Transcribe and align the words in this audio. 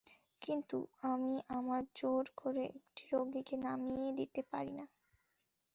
কিন্তু 0.41 0.77
আমি 1.03 1.35
আমার 1.49 1.81
জোর 1.95 2.25
করে 2.35 2.63
একটি 2.71 3.03
রোগীকে 3.11 3.55
নামিয়ে 3.57 4.09
দিতে 4.13 4.41
পারি 4.51 4.71
না। 4.71 4.85